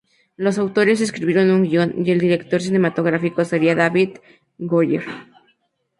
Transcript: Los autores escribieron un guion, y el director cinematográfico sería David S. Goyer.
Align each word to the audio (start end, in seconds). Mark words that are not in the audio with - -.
Los 0.35 0.57
autores 0.57 0.99
escribieron 0.99 1.51
un 1.51 1.61
guion, 1.61 1.93
y 2.03 2.09
el 2.09 2.17
director 2.19 2.59
cinematográfico 2.59 3.45
sería 3.45 3.75
David 3.75 4.13
S. 4.17 4.21
Goyer. 4.57 5.03